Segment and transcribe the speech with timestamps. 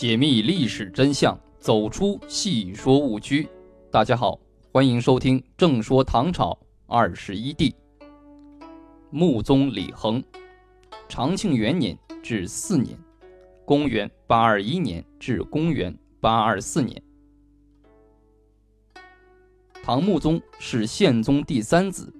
[0.00, 3.46] 解密历史真相，走出戏说误区。
[3.92, 4.40] 大家好，
[4.72, 7.68] 欢迎收听《正说唐朝二十一帝》。
[9.10, 10.24] 穆宗李恒，
[11.06, 12.98] 长庆元年至四年
[13.66, 17.02] （公元八二一年至公元八二四年）。
[19.84, 22.10] 唐穆宗是宪宗第三子，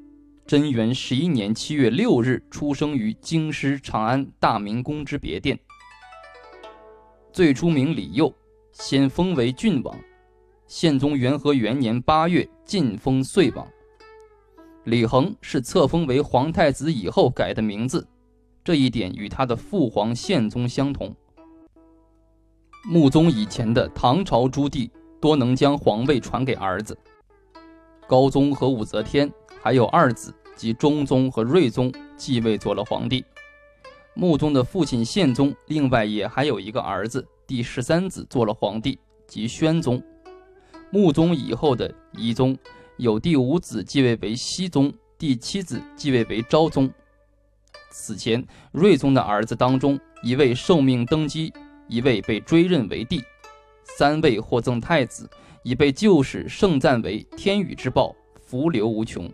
[0.47, 5.59] 贞元十一年七月六日出生于京师长安大明宫之别殿。
[7.33, 8.33] 最初名李佑，
[8.73, 9.97] 先封为郡王。
[10.67, 13.67] 宪宗元和元年八月晋封遂王。
[14.85, 18.05] 李恒是册封为皇太子以后改的名字，
[18.65, 21.15] 这一点与他的父皇宪宗相同。
[22.85, 26.99] 穆宗以前的唐朝诸帝多能将皇位传给儿子，
[28.09, 29.31] 高宗和武则天
[29.63, 33.25] 还有二子及中宗和睿宗继位做了皇帝。
[34.15, 40.03] 穆宗的父亲宪宗，另外也还有一个儿子，第十三子做了皇帝，即宣宗。
[40.91, 42.57] 穆宗以后的遗宗，
[42.97, 46.91] 有第五子继位为熹宗，第七子继位为昭宗。
[47.93, 51.53] 此前，睿宗的儿子当中，一位受命登基，
[51.89, 53.23] 一位被追认为帝，
[53.85, 55.31] 三位获赠太子，
[55.63, 59.31] 已被旧史盛赞为天宇之宝，福流无穷。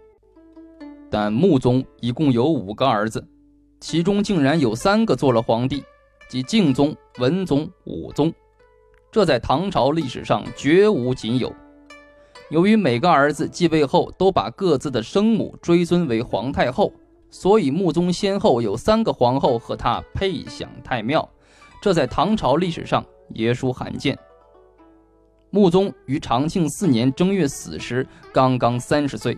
[1.11, 3.27] 但穆宗一共有五个儿子。
[3.81, 5.85] 其中竟然有三个做了皇帝，
[6.29, 8.33] 即敬宗、文宗、武宗，
[9.13, 11.53] 这在唐朝历史上绝无仅有。
[12.51, 16.93] 由于每个儿子继位后都把各自的生母追尊为皇太后，
[17.31, 21.29] 所以穆宗先后有三个皇后和他配享太庙，
[21.83, 24.17] 这在唐朝历史上也属罕见。
[25.51, 29.37] 穆宗于长庆四年正月死时，刚刚三十岁。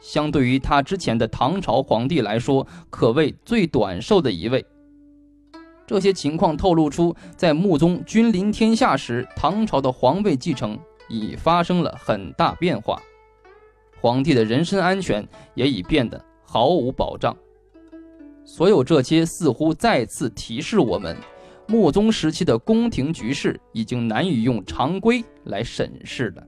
[0.00, 4.64] 相对于他之前的唐朝皇帝来说，可谓最短寿的一位。
[5.86, 10.78] 这些情况透露出，在穆宗君临天下时，唐朝的皇位继承
[11.08, 13.00] 已发生了很大变化，
[14.00, 17.36] 皇帝的人身安全也已变得毫无保障。
[18.44, 21.16] 所有这些似乎再次提示我们，
[21.66, 26.46] 穆宗时期的宫廷局势已经难以用常规来审视了。